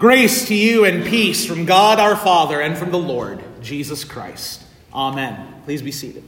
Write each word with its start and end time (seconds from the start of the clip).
Grace 0.00 0.48
to 0.48 0.54
you 0.54 0.86
and 0.86 1.04
peace 1.04 1.44
from 1.44 1.66
God 1.66 2.00
our 2.00 2.16
Father 2.16 2.58
and 2.58 2.74
from 2.74 2.90
the 2.90 2.98
Lord 2.98 3.44
Jesus 3.60 4.02
Christ. 4.02 4.62
Amen. 4.94 5.60
Please 5.66 5.82
be 5.82 5.92
seated. 5.92 6.24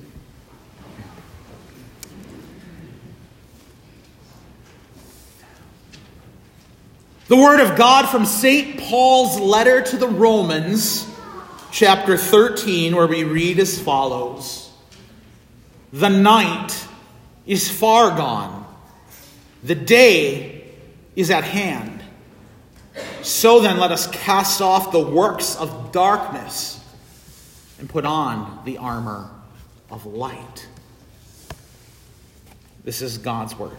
The 7.28 7.36
Word 7.36 7.60
of 7.60 7.78
God 7.78 8.10
from 8.10 8.26
St. 8.26 8.78
Paul's 8.78 9.40
letter 9.40 9.80
to 9.80 9.96
the 9.96 10.06
Romans, 10.06 11.08
chapter 11.70 12.18
13, 12.18 12.94
where 12.94 13.06
we 13.06 13.24
read 13.24 13.58
as 13.58 13.80
follows 13.80 14.70
The 15.94 16.10
night 16.10 16.86
is 17.46 17.70
far 17.70 18.10
gone, 18.10 18.66
the 19.64 19.74
day 19.74 20.74
is 21.16 21.30
at 21.30 21.44
hand. 21.44 21.91
So 23.22 23.60
then, 23.60 23.78
let 23.78 23.92
us 23.92 24.08
cast 24.08 24.60
off 24.60 24.90
the 24.90 24.98
works 24.98 25.54
of 25.56 25.92
darkness 25.92 26.80
and 27.78 27.88
put 27.88 28.04
on 28.04 28.60
the 28.64 28.78
armor 28.78 29.30
of 29.90 30.06
light. 30.06 30.66
This 32.82 33.00
is 33.00 33.18
God's 33.18 33.56
word. 33.56 33.76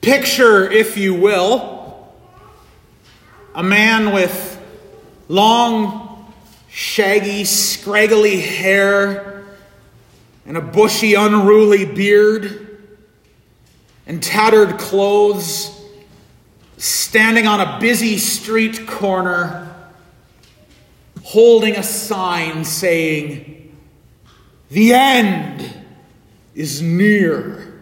Picture, 0.00 0.68
if 0.68 0.96
you 0.96 1.14
will, 1.14 2.12
a 3.54 3.62
man 3.62 4.12
with 4.12 4.60
long, 5.28 6.32
shaggy, 6.68 7.44
scraggly 7.44 8.40
hair 8.40 9.44
and 10.44 10.56
a 10.56 10.60
bushy, 10.60 11.14
unruly 11.14 11.84
beard 11.84 12.69
and 14.10 14.20
tattered 14.20 14.76
clothes, 14.76 15.70
standing 16.78 17.46
on 17.46 17.60
a 17.60 17.78
busy 17.78 18.18
street 18.18 18.84
corner, 18.88 19.72
holding 21.22 21.76
a 21.76 21.82
sign 21.84 22.64
saying, 22.64 23.72
The 24.68 24.94
end 24.94 25.84
is 26.56 26.82
near. 26.82 27.72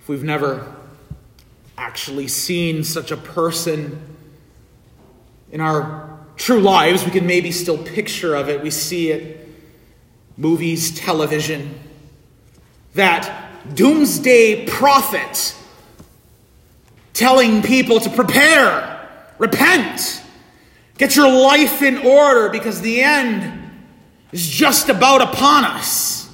If 0.00 0.08
we've 0.10 0.22
never 0.22 0.70
actually 1.78 2.28
seen 2.28 2.84
such 2.84 3.10
a 3.10 3.16
person 3.16 3.98
in 5.50 5.62
our 5.62 6.18
true 6.36 6.60
lives, 6.60 7.06
we 7.06 7.10
can 7.10 7.26
maybe 7.26 7.52
still 7.52 7.78
picture 7.78 8.34
of 8.34 8.50
it. 8.50 8.62
We 8.62 8.70
see 8.70 9.12
it 9.12 9.48
movies, 10.36 10.94
television. 10.94 11.80
That 12.92 13.45
doomsday 13.74 14.66
prophet 14.66 15.54
telling 17.12 17.62
people 17.62 17.98
to 18.00 18.10
prepare, 18.10 19.08
repent, 19.38 20.22
get 20.98 21.16
your 21.16 21.30
life 21.30 21.82
in 21.82 21.98
order 21.98 22.50
because 22.50 22.80
the 22.80 23.02
end 23.02 23.70
is 24.32 24.46
just 24.46 24.88
about 24.88 25.22
upon 25.22 25.64
us. 25.64 26.28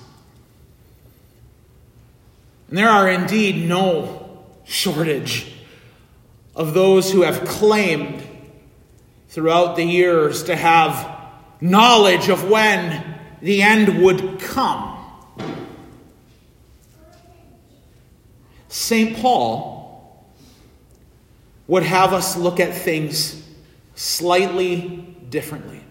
And 2.69 2.79
there 2.79 2.89
are 2.89 3.09
indeed 3.09 3.69
no 3.69 4.45
shortage 4.65 5.53
of 6.57 6.75
those 6.75 7.13
who 7.13 7.23
have 7.23 7.45
claimed 7.45 8.23
throughout 9.29 9.77
the 9.77 9.85
years 9.85 10.45
to 10.45 10.57
have 10.57 11.09
knowledge 11.61 12.29
of 12.29 12.49
when 12.49 13.19
the 13.41 13.63
end 13.63 14.03
would 14.03 14.41
come. 14.41 14.92
St. 18.73 19.19
Paul 19.19 20.25
would 21.67 21.83
have 21.83 22.15
us 22.15 22.39
look 22.39 22.59
at 22.59 22.73
things 22.73 23.47
slightly 23.95 25.15
differently. 25.29 25.83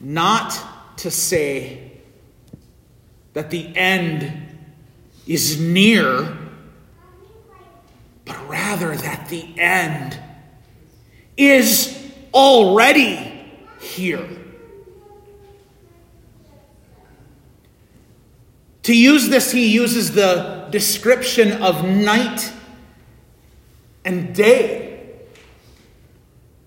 Not 0.00 0.58
to 0.96 1.10
say 1.12 1.92
that 3.32 3.50
the 3.50 3.70
end 3.76 4.32
is 5.24 5.60
near, 5.60 6.36
but 8.24 8.48
rather 8.48 8.96
that 8.96 9.28
the 9.28 9.56
end 9.56 10.18
is 11.36 12.12
already 12.34 13.52
here. 13.80 14.28
To 18.90 18.96
use 18.96 19.28
this, 19.28 19.52
he 19.52 19.68
uses 19.68 20.10
the 20.10 20.66
description 20.70 21.62
of 21.62 21.84
night 21.84 22.52
and 24.04 24.34
day. 24.34 25.20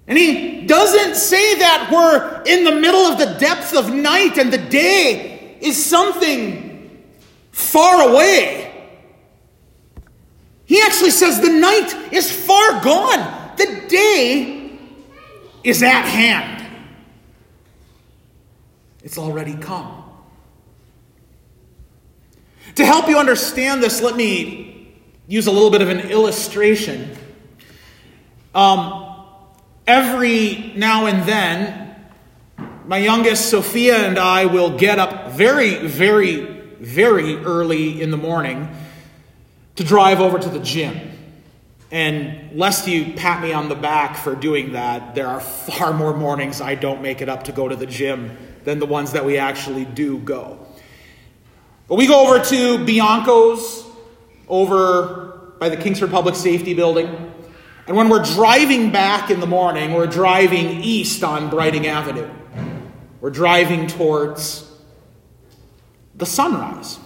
And 0.08 0.18
he 0.18 0.66
doesn't 0.66 1.16
say 1.16 1.60
that 1.60 1.90
we're 1.92 2.44
in 2.46 2.64
the 2.64 2.80
middle 2.80 3.02
of 3.02 3.18
the 3.18 3.38
depth 3.42 3.76
of 3.76 3.94
night 3.94 4.38
and 4.38 4.54
the 4.54 4.58
day 4.58 5.58
is 5.60 5.86
something 5.86 7.04
far 7.52 8.10
away. 8.10 8.90
He 10.64 10.80
actually 10.80 11.12
says 11.12 11.42
the 11.42 11.50
night 11.50 12.14
is 12.14 12.32
far 12.32 12.82
gone, 12.82 13.54
the 13.58 13.84
day 13.90 14.80
is 15.62 15.84
at 15.84 16.06
hand. 16.06 16.88
It's 19.04 19.18
already 19.18 19.58
come. 19.58 20.03
To 22.76 22.86
help 22.86 23.08
you 23.08 23.20
understand 23.20 23.84
this, 23.84 24.02
let 24.02 24.16
me 24.16 24.94
use 25.28 25.46
a 25.46 25.52
little 25.52 25.70
bit 25.70 25.82
of 25.82 25.90
an 25.90 26.00
illustration. 26.10 27.16
Um, 28.56 29.16
every 29.86 30.74
now 30.76 31.06
and 31.06 31.28
then, 31.28 31.96
my 32.86 32.98
youngest 32.98 33.50
Sophia 33.50 33.98
and 33.98 34.18
I 34.18 34.48
will 34.48 34.78
get 34.78 34.98
up 34.98 35.32
very, 35.34 35.86
very, 35.86 36.42
very 36.80 37.36
early 37.38 38.02
in 38.02 38.10
the 38.10 38.18
morning 38.18 38.70
to 39.76 39.84
drive 39.84 40.20
over 40.20 40.40
to 40.40 40.50
the 40.50 40.60
gym. 40.60 41.12
And 41.92 42.58
lest 42.58 42.88
you 42.88 43.14
pat 43.14 43.44
me 43.44 43.54
on 43.54 43.70
the 43.70 43.76
back 43.76 44.18
for 44.18 44.36
doing 44.36 44.74
that, 44.74 45.14
there 45.14 45.28
are 45.28 45.40
far 45.40 45.94
more 45.94 46.18
mornings 46.18 46.60
I 46.60 46.74
don't 46.74 47.04
make 47.04 47.22
it 47.22 47.30
up 47.30 47.44
to 47.44 47.52
go 47.52 47.68
to 47.68 47.76
the 47.76 47.86
gym 47.86 48.36
than 48.64 48.80
the 48.80 48.88
ones 48.88 49.12
that 49.12 49.26
we 49.26 49.38
actually 49.38 49.86
do 49.86 50.18
go. 50.18 50.63
But 51.88 51.96
we 51.96 52.08
go 52.08 52.26
over 52.26 52.44
to 52.44 52.86
Bianco's 52.86 53.86
over 54.48 55.54
by 55.60 55.70
the 55.70 55.78
Kingsford 55.78 56.12
Public 56.12 56.36
Safety 56.36 56.74
Building. 56.74 57.34
And 57.88 57.98
when 57.98 58.08
we're 58.08 58.24
driving 58.24 58.92
back 58.92 59.30
in 59.30 59.42
the 59.42 59.48
morning, 59.48 59.94
we're 59.94 60.08
driving 60.08 60.82
east 60.82 61.24
on 61.24 61.50
Breitung 61.50 61.86
Avenue. 61.86 62.30
We're 63.20 63.32
driving 63.32 63.88
towards 63.88 64.70
the 66.16 66.26
sunrise. 66.26 67.00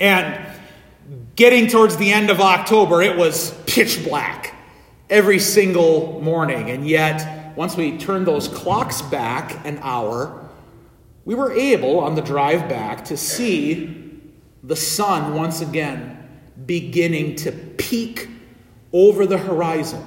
And 0.00 0.46
getting 1.34 1.66
towards 1.66 1.96
the 1.96 2.12
end 2.12 2.30
of 2.30 2.40
October, 2.40 3.02
it 3.02 3.16
was 3.16 3.52
pitch 3.66 4.04
black 4.04 4.54
every 5.10 5.40
single 5.40 6.20
morning. 6.20 6.70
And 6.70 6.86
yet, 6.86 7.56
once 7.56 7.76
we 7.76 7.98
turned 7.98 8.26
those 8.26 8.46
clocks 8.46 9.02
back 9.02 9.66
an 9.66 9.80
hour, 9.82 10.45
we 11.26 11.34
were 11.34 11.52
able 11.52 11.98
on 11.98 12.14
the 12.14 12.22
drive 12.22 12.68
back 12.68 13.04
to 13.06 13.16
see 13.16 14.22
the 14.62 14.76
sun 14.76 15.34
once 15.34 15.60
again 15.60 16.28
beginning 16.64 17.34
to 17.34 17.52
peak 17.52 18.30
over 18.92 19.26
the 19.26 19.36
horizon. 19.36 20.02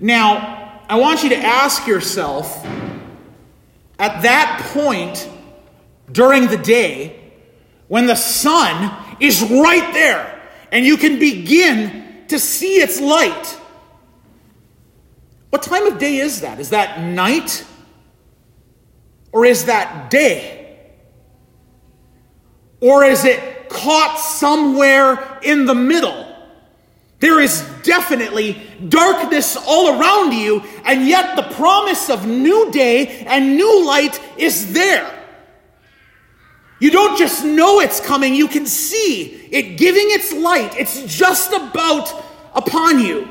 Now, 0.00 0.82
I 0.88 0.98
want 0.98 1.22
you 1.22 1.28
to 1.28 1.36
ask 1.36 1.86
yourself 1.86 2.66
at 3.98 4.22
that 4.22 4.60
point 4.74 5.30
during 6.10 6.48
the 6.48 6.56
day 6.56 7.32
when 7.86 8.06
the 8.06 8.16
sun 8.16 8.92
is 9.20 9.40
right 9.40 9.94
there 9.94 10.42
and 10.72 10.84
you 10.84 10.96
can 10.96 11.20
begin 11.20 12.24
to 12.26 12.40
see 12.40 12.80
its 12.80 13.00
light. 13.00 13.56
What 15.50 15.62
time 15.62 15.86
of 15.86 15.98
day 15.98 16.16
is 16.16 16.40
that? 16.40 16.58
Is 16.58 16.70
that 16.70 17.00
night? 17.00 17.64
Or 19.32 19.44
is 19.44 19.66
that 19.66 20.10
day? 20.10 20.78
Or 22.80 23.04
is 23.04 23.24
it 23.24 23.68
caught 23.68 24.18
somewhere 24.18 25.38
in 25.42 25.66
the 25.66 25.74
middle? 25.74 26.26
There 27.20 27.38
is 27.38 27.60
definitely 27.82 28.60
darkness 28.88 29.54
all 29.54 30.00
around 30.00 30.32
you, 30.32 30.62
and 30.84 31.06
yet 31.06 31.36
the 31.36 31.54
promise 31.54 32.08
of 32.08 32.26
new 32.26 32.72
day 32.72 33.24
and 33.26 33.56
new 33.56 33.86
light 33.86 34.18
is 34.38 34.72
there. 34.72 35.18
You 36.80 36.90
don't 36.90 37.18
just 37.18 37.44
know 37.44 37.80
it's 37.80 38.00
coming, 38.00 38.34
you 38.34 38.48
can 38.48 38.64
see 38.64 39.48
it 39.50 39.76
giving 39.76 40.06
its 40.06 40.32
light. 40.32 40.74
It's 40.78 41.02
just 41.02 41.52
about 41.52 42.24
upon 42.54 43.00
you. 43.00 43.28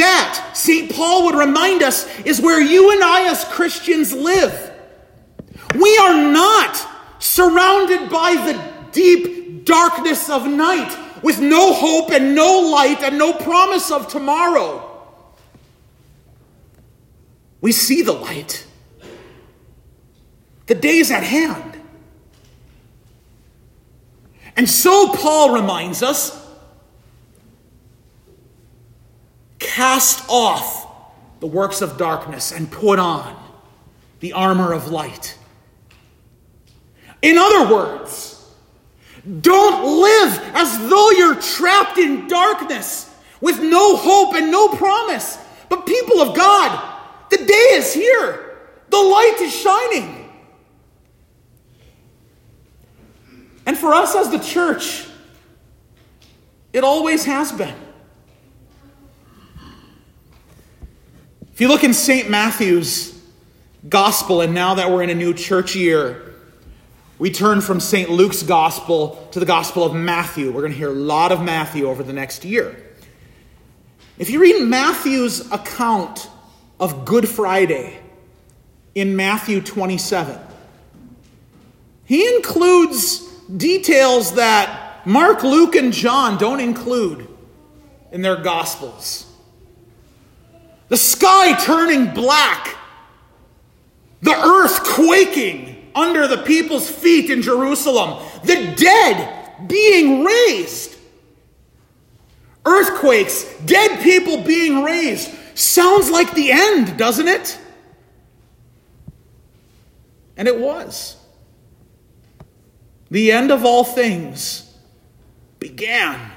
That, 0.00 0.52
St. 0.54 0.90
Paul 0.90 1.26
would 1.26 1.34
remind 1.34 1.82
us, 1.82 2.08
is 2.20 2.40
where 2.40 2.58
you 2.58 2.90
and 2.90 3.04
I 3.04 3.30
as 3.30 3.44
Christians 3.44 4.14
live. 4.14 4.72
We 5.74 5.98
are 5.98 6.32
not 6.32 6.86
surrounded 7.18 8.08
by 8.08 8.34
the 8.34 8.92
deep 8.92 9.66
darkness 9.66 10.30
of 10.30 10.46
night 10.46 10.96
with 11.22 11.38
no 11.38 11.74
hope 11.74 12.12
and 12.12 12.34
no 12.34 12.60
light 12.60 13.02
and 13.02 13.18
no 13.18 13.34
promise 13.34 13.90
of 13.90 14.08
tomorrow. 14.08 14.86
We 17.60 17.72
see 17.72 18.00
the 18.00 18.12
light. 18.12 18.66
The 20.64 20.76
day 20.76 20.96
is 20.96 21.10
at 21.10 21.24
hand. 21.24 21.78
And 24.56 24.66
so 24.66 25.12
Paul 25.12 25.52
reminds 25.52 26.02
us 26.02 26.39
cast 29.60 30.24
off 30.28 30.88
the 31.38 31.46
works 31.46 31.80
of 31.80 31.96
darkness 31.96 32.50
and 32.50 32.70
put 32.70 32.98
on 32.98 33.36
the 34.18 34.32
armor 34.32 34.72
of 34.72 34.90
light. 34.90 35.36
In 37.22 37.38
other 37.38 37.72
words, 37.72 38.50
don't 39.40 40.00
live 40.00 40.40
as 40.54 40.78
though 40.88 41.10
you're 41.10 41.40
trapped 41.40 41.98
in 41.98 42.26
darkness 42.26 43.14
with 43.40 43.60
no 43.60 43.96
hope 43.96 44.34
and 44.34 44.50
no 44.50 44.68
promise. 44.68 45.38
But, 45.68 45.86
people 45.86 46.20
of 46.20 46.36
God, 46.36 46.96
the 47.30 47.36
day 47.38 47.68
is 47.74 47.92
here, 47.92 48.58
the 48.88 48.96
light 48.96 49.36
is 49.40 49.54
shining. 49.54 50.30
And 53.66 53.78
for 53.78 53.94
us 53.94 54.16
as 54.16 54.30
the 54.30 54.38
church, 54.38 55.06
it 56.72 56.82
always 56.82 57.24
has 57.24 57.52
been. 57.52 57.76
If 61.60 61.64
you 61.64 61.68
look 61.68 61.84
in 61.84 61.92
St. 61.92 62.30
Matthew's 62.30 63.14
gospel, 63.86 64.40
and 64.40 64.54
now 64.54 64.76
that 64.76 64.90
we're 64.90 65.02
in 65.02 65.10
a 65.10 65.14
new 65.14 65.34
church 65.34 65.76
year, 65.76 66.32
we 67.18 67.30
turn 67.30 67.60
from 67.60 67.80
St. 67.80 68.08
Luke's 68.08 68.42
gospel 68.42 69.28
to 69.32 69.40
the 69.40 69.44
gospel 69.44 69.84
of 69.84 69.94
Matthew. 69.94 70.52
We're 70.52 70.62
going 70.62 70.72
to 70.72 70.78
hear 70.78 70.88
a 70.88 70.94
lot 70.94 71.32
of 71.32 71.42
Matthew 71.42 71.86
over 71.86 72.02
the 72.02 72.14
next 72.14 72.46
year. 72.46 72.74
If 74.16 74.30
you 74.30 74.40
read 74.40 74.62
Matthew's 74.62 75.52
account 75.52 76.30
of 76.80 77.04
Good 77.04 77.28
Friday 77.28 78.00
in 78.94 79.14
Matthew 79.14 79.60
27, 79.60 80.38
he 82.06 82.36
includes 82.36 83.18
details 83.54 84.36
that 84.36 85.06
Mark, 85.06 85.42
Luke, 85.42 85.74
and 85.74 85.92
John 85.92 86.38
don't 86.38 86.60
include 86.60 87.28
in 88.12 88.22
their 88.22 88.36
gospels. 88.36 89.29
The 90.90 90.96
sky 90.96 91.54
turning 91.54 92.12
black, 92.12 92.76
the 94.22 94.34
earth 94.34 94.82
quaking 94.82 95.90
under 95.94 96.26
the 96.26 96.38
people's 96.38 96.90
feet 96.90 97.30
in 97.30 97.42
Jerusalem, 97.42 98.26
the 98.42 98.74
dead 98.76 99.68
being 99.68 100.24
raised. 100.24 100.96
Earthquakes, 102.66 103.44
dead 103.64 104.02
people 104.02 104.42
being 104.42 104.82
raised. 104.82 105.30
Sounds 105.56 106.10
like 106.10 106.34
the 106.34 106.50
end, 106.50 106.98
doesn't 106.98 107.28
it? 107.28 107.58
And 110.36 110.48
it 110.48 110.58
was. 110.58 111.16
The 113.12 113.30
end 113.30 113.52
of 113.52 113.64
all 113.64 113.84
things 113.84 114.76
began 115.60 116.32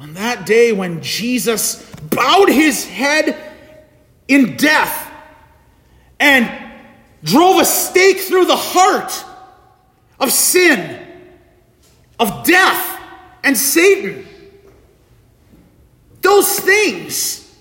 on 0.00 0.14
that 0.14 0.46
day 0.46 0.72
when 0.72 1.02
Jesus 1.02 1.84
bowed 2.10 2.48
his 2.48 2.86
head 2.86 3.38
in 4.26 4.56
death 4.56 5.12
and 6.18 6.50
drove 7.22 7.60
a 7.60 7.64
stake 7.66 8.18
through 8.18 8.46
the 8.46 8.56
heart 8.56 9.24
of 10.18 10.30
sin, 10.30 11.06
of 12.18 12.44
death, 12.44 12.98
and 13.44 13.56
Satan. 13.56 14.26
Those 16.22 16.58
things 16.58 17.54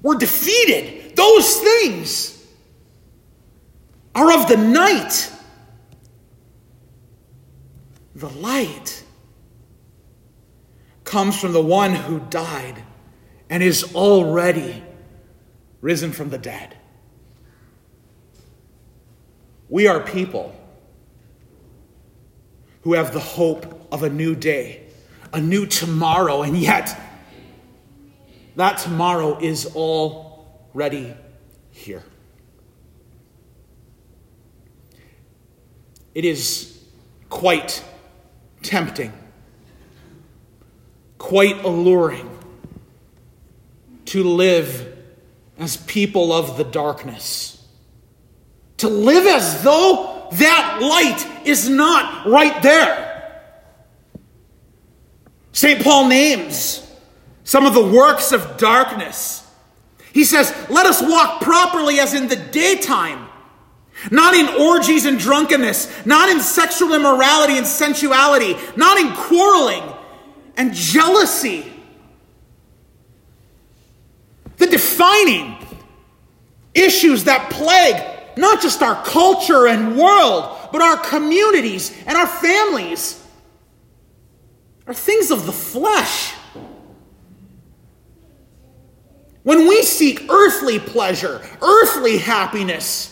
were 0.00 0.16
defeated. 0.16 1.16
Those 1.16 1.58
things 1.58 2.46
are 4.14 4.40
of 4.40 4.48
the 4.48 4.56
night. 4.56 5.30
The 8.14 8.28
light 8.28 9.04
comes 11.12 11.38
from 11.38 11.52
the 11.52 11.60
one 11.60 11.94
who 11.94 12.18
died 12.30 12.82
and 13.50 13.62
is 13.62 13.94
already 13.94 14.82
risen 15.82 16.10
from 16.10 16.30
the 16.30 16.38
dead. 16.38 16.74
We 19.68 19.86
are 19.88 20.00
people 20.00 20.56
who 22.80 22.94
have 22.94 23.12
the 23.12 23.20
hope 23.20 23.88
of 23.92 24.02
a 24.02 24.08
new 24.08 24.34
day, 24.34 24.88
a 25.34 25.40
new 25.40 25.66
tomorrow, 25.66 26.40
and 26.40 26.56
yet 26.56 26.98
that 28.56 28.78
tomorrow 28.78 29.38
is 29.38 29.66
already 29.76 31.14
here. 31.72 32.02
It 36.14 36.24
is 36.24 36.82
quite 37.28 37.84
tempting, 38.62 39.12
quite 41.22 41.64
alluring 41.64 42.28
to 44.06 44.24
live 44.24 44.98
as 45.58 45.76
people 45.76 46.32
of 46.32 46.56
the 46.56 46.64
darkness 46.64 47.52
to 48.82 48.88
live 48.88 49.26
as 49.28 49.62
though 49.62 50.26
that 50.32 50.78
light 50.82 51.46
is 51.46 51.68
not 51.68 52.26
right 52.26 52.60
there. 52.64 53.40
St. 55.52 55.80
Paul 55.84 56.08
names 56.08 56.84
some 57.44 57.64
of 57.64 57.74
the 57.74 57.86
works 57.86 58.32
of 58.32 58.56
darkness. 58.56 59.48
He 60.12 60.24
says, 60.24 60.52
Let 60.68 60.86
us 60.86 61.00
walk 61.00 61.42
properly 61.42 62.00
as 62.00 62.12
in 62.12 62.26
the 62.26 62.34
daytime, 62.34 63.28
not 64.10 64.34
in 64.34 64.48
orgies 64.60 65.06
and 65.06 65.16
drunkenness, 65.16 66.04
not 66.04 66.28
in 66.28 66.40
sexual 66.40 66.92
immorality 66.92 67.58
and 67.58 67.66
sensuality, 67.66 68.56
not 68.74 68.98
in 68.98 69.12
quarreling 69.12 69.84
and 70.56 70.72
jealousy. 70.72 71.72
The 74.58 74.66
defining 74.66 75.56
issues 76.74 77.24
that 77.24 77.50
plague 77.50 78.12
not 78.36 78.62
just 78.62 78.82
our 78.82 79.02
culture 79.04 79.66
and 79.66 79.96
world, 79.96 80.58
but 80.72 80.80
our 80.80 80.96
communities 80.96 81.96
and 82.06 82.16
our 82.16 82.26
families 82.26 83.22
are 84.86 84.94
things 84.94 85.30
of 85.30 85.46
the 85.46 85.52
flesh. 85.52 86.34
When 89.42 89.66
we 89.66 89.82
seek 89.82 90.30
earthly 90.30 90.78
pleasure, 90.78 91.40
earthly 91.60 92.18
happiness, 92.18 93.08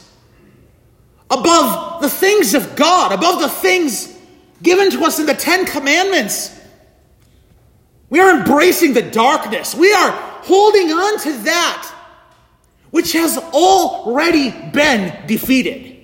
above 1.30 2.02
the 2.02 2.10
things 2.10 2.54
of 2.54 2.76
God, 2.76 3.12
above 3.12 3.40
the 3.40 3.48
things 3.48 4.16
given 4.62 4.90
to 4.90 5.04
us 5.04 5.18
in 5.18 5.26
the 5.26 5.34
Ten 5.34 5.64
Commandments, 5.64 6.59
we 8.10 8.20
are 8.20 8.36
embracing 8.36 8.92
the 8.92 9.02
darkness. 9.02 9.74
We 9.74 9.92
are 9.92 10.10
holding 10.42 10.90
on 10.90 11.18
to 11.20 11.32
that 11.44 11.94
which 12.90 13.12
has 13.12 13.38
already 13.38 14.50
been 14.50 15.26
defeated. 15.26 15.96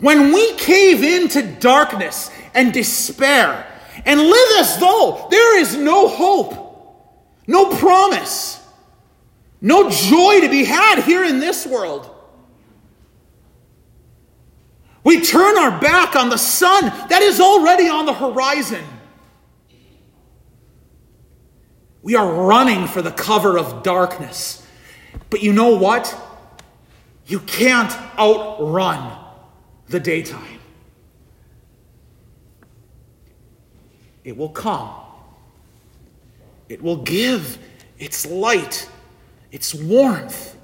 When 0.00 0.32
we 0.32 0.54
cave 0.54 1.02
into 1.02 1.42
darkness 1.60 2.30
and 2.54 2.72
despair 2.72 3.66
and 4.06 4.20
live 4.20 4.48
as 4.58 4.78
though 4.78 5.26
there 5.30 5.60
is 5.60 5.76
no 5.76 6.08
hope, 6.08 6.54
no 7.46 7.76
promise, 7.76 8.64
no 9.60 9.90
joy 9.90 10.40
to 10.40 10.48
be 10.48 10.64
had 10.64 11.02
here 11.02 11.24
in 11.24 11.40
this 11.40 11.66
world, 11.66 12.14
we 15.04 15.20
turn 15.20 15.56
our 15.58 15.80
back 15.80 16.16
on 16.16 16.28
the 16.28 16.36
sun 16.36 16.84
that 17.08 17.22
is 17.22 17.40
already 17.40 17.88
on 17.88 18.06
the 18.06 18.12
horizon. 18.12 18.84
We 22.02 22.14
are 22.14 22.32
running 22.32 22.86
for 22.86 23.02
the 23.02 23.10
cover 23.10 23.58
of 23.58 23.82
darkness. 23.82 24.66
But 25.30 25.42
you 25.42 25.52
know 25.52 25.76
what? 25.76 26.16
You 27.26 27.40
can't 27.40 27.92
outrun 28.18 29.16
the 29.88 30.00
daytime. 30.00 30.60
It 34.24 34.36
will 34.36 34.48
come. 34.50 34.90
It 36.68 36.82
will 36.82 37.02
give 37.02 37.58
its 37.98 38.26
light, 38.26 38.88
its 39.50 39.74
warmth. 39.74 40.57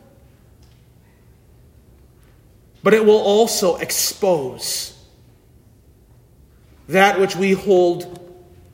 But 2.84 2.92
it 2.92 3.06
will 3.06 3.18
also 3.18 3.76
expose 3.76 4.92
that 6.86 7.18
which 7.18 7.34
we 7.34 7.52
hold 7.52 8.20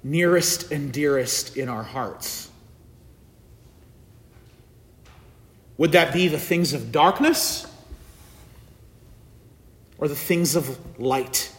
nearest 0.03 0.73
and 0.73 0.93
dearest 0.93 1.57
in 1.57 1.69
our 1.69 1.85
hearts. 1.85 2.51
Would 5.79 5.93
that 5.93 6.13
be 6.13 6.27
the 6.27 6.41
things 6.41 6.73
of 6.73 6.91
darkness 6.91 7.69
or 9.97 10.09
the 10.09 10.17
things 10.17 10.57
of 10.57 10.77
light? 10.99 11.55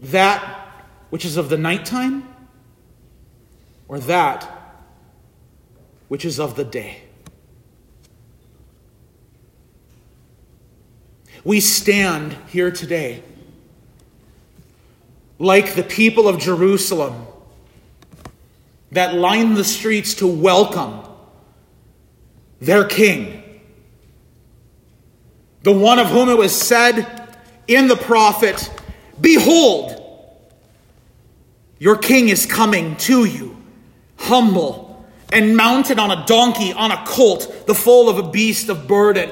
That 0.00 0.40
which 1.10 1.24
is 1.24 1.36
of 1.36 1.48
the 1.48 1.58
nighttime 1.58 2.22
or 3.88 3.98
that 3.98 4.48
which 6.06 6.24
is 6.24 6.38
of 6.38 6.54
the 6.54 6.64
day? 6.64 7.02
We 11.44 11.60
stand 11.60 12.36
here 12.48 12.70
today 12.70 13.22
like 15.38 15.74
the 15.74 15.82
people 15.82 16.28
of 16.28 16.38
Jerusalem 16.38 17.26
that 18.92 19.14
line 19.14 19.54
the 19.54 19.64
streets 19.64 20.14
to 20.14 20.26
welcome 20.26 21.00
their 22.60 22.84
king. 22.84 23.42
The 25.64 25.72
one 25.72 25.98
of 25.98 26.08
whom 26.08 26.28
it 26.28 26.38
was 26.38 26.54
said 26.54 27.36
in 27.66 27.88
the 27.88 27.96
prophet, 27.96 28.70
Behold, 29.20 29.98
your 31.78 31.96
king 31.96 32.28
is 32.28 32.46
coming 32.46 32.94
to 32.98 33.24
you, 33.24 33.56
humble 34.16 35.04
and 35.32 35.56
mounted 35.56 35.98
on 35.98 36.10
a 36.10 36.24
donkey, 36.26 36.72
on 36.72 36.92
a 36.92 37.04
colt, 37.06 37.66
the 37.66 37.74
foal 37.74 38.08
of 38.08 38.18
a 38.18 38.30
beast 38.30 38.68
of 38.68 38.86
burden. 38.86 39.30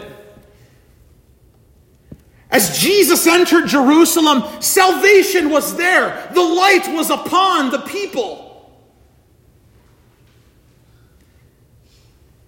As 2.50 2.78
Jesus 2.78 3.26
entered 3.26 3.68
Jerusalem, 3.68 4.42
salvation 4.60 5.50
was 5.50 5.76
there. 5.76 6.28
The 6.34 6.42
light 6.42 6.88
was 6.88 7.10
upon 7.10 7.70
the 7.70 7.78
people. 7.78 8.46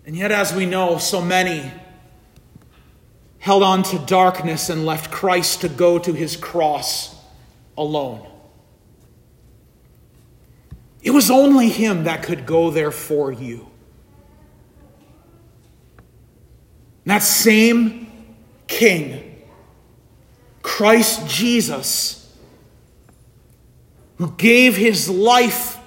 And 0.04 0.16
yet, 0.16 0.32
as 0.32 0.52
we 0.52 0.66
know, 0.66 0.98
so 0.98 1.22
many 1.22 1.70
held 3.38 3.62
on 3.62 3.82
to 3.84 3.98
darkness 4.00 4.68
and 4.68 4.84
left 4.84 5.10
Christ 5.10 5.60
to 5.60 5.68
go 5.68 5.98
to 5.98 6.12
his 6.12 6.36
cross 6.36 7.14
alone. 7.78 8.26
It 11.02 11.10
was 11.10 11.30
only 11.30 11.68
him 11.68 12.04
that 12.04 12.22
could 12.22 12.46
go 12.46 12.70
there 12.70 12.92
for 12.92 13.32
you. 13.32 13.68
That 17.04 17.22
same 17.22 18.36
king, 18.68 19.31
Christ 20.82 21.28
Jesus, 21.28 22.28
who 24.16 24.32
gave 24.32 24.76
his 24.76 25.08
life 25.08 25.78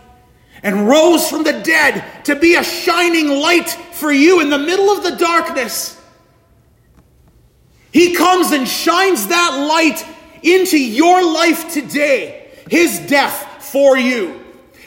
and 0.63 0.87
rose 0.87 1.29
from 1.29 1.43
the 1.43 1.51
dead 1.51 2.23
to 2.23 2.35
be 2.37 2.55
a 2.55 2.63
shining 2.63 3.27
light 3.27 3.67
for 3.67 4.09
you 4.09 4.39
in 4.39 4.49
the 4.49 4.57
middle 4.57 4.89
of 4.89 5.03
the 5.03 5.17
darkness. 5.17 6.01
He 7.91 8.15
comes 8.15 8.53
and 8.53 8.65
shines 8.65 9.27
that 9.27 9.67
light 9.67 10.01
into 10.41 10.81
your 10.81 11.29
life 11.29 11.73
today. 11.73 12.49
His 12.69 12.97
death 12.99 13.65
for 13.65 13.97
you, 13.97 14.39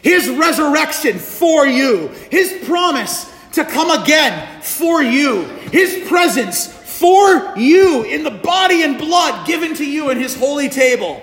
His 0.03 0.27
resurrection 0.31 1.19
for 1.19 1.67
you, 1.67 2.09
His 2.31 2.65
promise 2.67 3.31
to 3.53 3.65
come 3.67 3.91
again 4.03 4.63
for 4.63 5.03
you, 5.03 5.43
His 5.71 6.09
presence 6.09 6.78
for 6.99 7.57
you 7.57 8.03
in 8.03 8.25
the 8.25 8.31
body 8.31 8.83
and 8.83 8.99
blood 8.99 9.47
given 9.47 9.75
to 9.77 9.89
you 9.89 10.11
in 10.11 10.19
His 10.19 10.37
holy 10.37 10.69
table. 10.69 11.23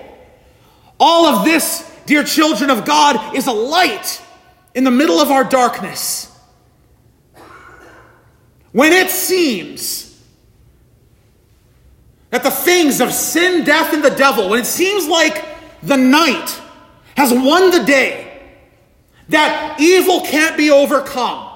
All 0.98 1.26
of 1.26 1.44
this, 1.44 1.84
dear 2.06 2.24
children 2.24 2.70
of 2.70 2.86
God, 2.86 3.36
is 3.36 3.46
a 3.46 3.52
light 3.52 4.22
in 4.74 4.84
the 4.84 4.90
middle 4.90 5.20
of 5.20 5.30
our 5.30 5.44
darkness, 5.44 6.32
when 8.72 8.92
it 8.92 9.10
seems 9.10 10.22
that 12.28 12.42
the 12.42 12.50
things 12.50 13.00
of 13.00 13.12
sin, 13.12 13.64
death, 13.64 13.94
and 13.94 14.04
the 14.04 14.10
devil, 14.10 14.50
when 14.50 14.60
it 14.60 14.66
seems 14.66 15.08
like 15.08 15.44
the 15.82 15.96
night 15.96 16.60
has 17.16 17.32
won 17.32 17.70
the 17.70 17.84
day, 17.84 18.42
that 19.30 19.76
evil 19.80 20.20
can't 20.20 20.56
be 20.56 20.70
overcome, 20.70 21.50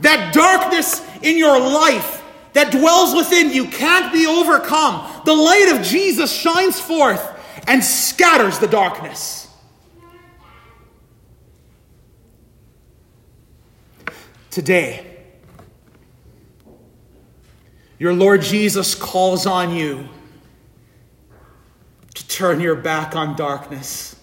that 0.00 0.34
darkness 0.34 1.02
in 1.22 1.38
your 1.38 1.58
life 1.58 2.15
that 2.56 2.72
dwells 2.72 3.14
within 3.14 3.52
you 3.52 3.66
can't 3.68 4.12
be 4.12 4.26
overcome, 4.26 5.22
the 5.24 5.34
light 5.34 5.76
of 5.76 5.82
Jesus 5.86 6.32
shines 6.32 6.80
forth 6.80 7.22
and 7.66 7.82
scatters 7.82 8.58
the 8.58 8.68
darkness. 8.68 9.46
today. 14.56 15.04
Your 17.98 18.14
Lord 18.14 18.40
Jesus 18.40 18.94
calls 18.94 19.44
on 19.44 19.76
you 19.76 20.08
to 22.14 22.26
turn 22.26 22.62
your 22.62 22.74
back 22.74 23.14
on 23.14 23.36
darkness 23.36 24.16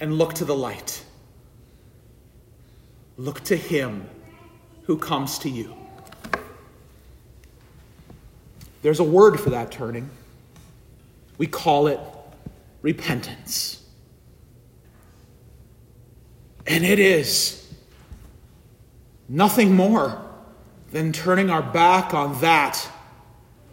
and 0.00 0.16
look 0.16 0.32
to 0.36 0.46
the 0.46 0.54
light. 0.54 1.04
Look 3.18 3.44
to 3.44 3.56
Him 3.56 4.08
who 4.84 4.96
comes 4.96 5.40
to 5.40 5.50
you. 5.50 5.76
There's 8.82 9.00
a 9.00 9.04
word 9.04 9.38
for 9.38 9.50
that 9.50 9.70
turning. 9.70 10.10
We 11.38 11.46
call 11.46 11.86
it 11.86 12.00
repentance. 12.82 13.82
And 16.66 16.84
it 16.84 16.98
is 16.98 17.60
Nothing 19.32 19.76
more 19.76 20.20
than 20.90 21.12
turning 21.12 21.50
our 21.50 21.62
back 21.62 22.14
on 22.14 22.40
that 22.40 22.88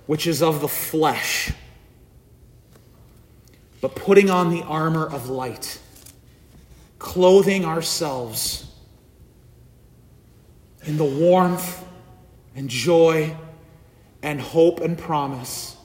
which 0.05 0.27
is 0.27 0.43
of 0.43 0.61
the 0.61 0.67
flesh, 0.67 1.51
but 3.81 3.95
putting 3.95 4.29
on 4.29 4.51
the 4.51 4.61
armor 4.61 5.07
of 5.07 5.29
light, 5.29 5.79
clothing 6.99 7.65
ourselves 7.65 8.71
in 10.83 10.97
the 10.97 11.03
warmth 11.03 11.83
and 12.55 12.69
joy 12.69 13.35
and 14.21 14.41
hope 14.41 14.79
and 14.79 14.97
promise 14.97 15.75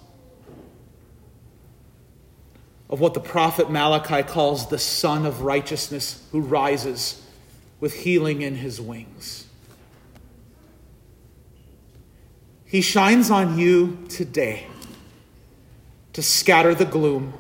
of 2.89 3.01
what 3.01 3.15
the 3.15 3.21
prophet 3.21 3.71
Malachi 3.71 4.23
calls 4.23 4.69
the 4.69 4.79
Son 4.79 5.25
of 5.25 5.41
Righteousness 5.41 6.27
who 6.31 6.41
rises 6.41 7.23
with 7.81 7.95
healing 7.95 8.43
in 8.43 8.57
his 8.57 8.81
wings. 8.81 9.47
He 12.67 12.81
shines 12.81 13.31
on 13.31 13.59
you 13.59 13.99
today 14.09 14.67
to 16.13 16.23
scatter 16.23 16.75
the 16.75 16.85
gloom, 16.85 17.35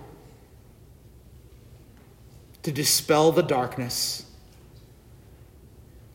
to 2.63 2.73
dispel 2.73 3.31
the 3.33 3.43
darkness, 3.43 4.27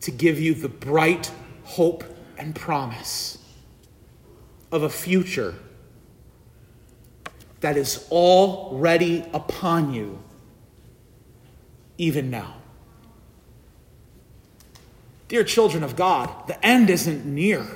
to 0.00 0.10
give 0.10 0.40
you 0.40 0.54
the 0.54 0.68
bright 0.68 1.30
hope 1.64 2.04
and 2.36 2.54
promise 2.54 3.37
of 4.70 4.82
a 4.82 4.90
future 4.90 5.54
that 7.60 7.76
is 7.76 8.06
already 8.10 9.24
upon 9.32 9.92
you, 9.92 10.22
even 11.96 12.30
now. 12.30 12.54
Dear 15.28 15.44
children 15.44 15.82
of 15.82 15.96
God, 15.96 16.30
the 16.46 16.64
end 16.64 16.88
isn't 16.88 17.26
near. 17.26 17.66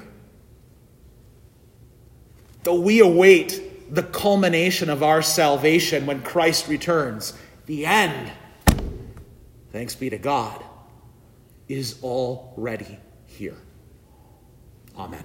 Though 2.63 2.81
we 2.81 3.01
await 3.01 3.95
the 3.95 4.03
culmination 4.03 4.89
of 4.89 5.03
our 5.03 5.21
salvation 5.21 6.07
when 6.07 6.23
Christ 6.23 6.69
returns, 6.69 7.35
the 7.67 7.85
end, 7.85 8.33
thanks 9.71 9.95
be 9.95 10.09
to 10.11 10.19
God, 10.19 10.63
is 11.69 11.99
already 12.03 12.99
here. 13.27 13.57
Amen. 14.97 15.25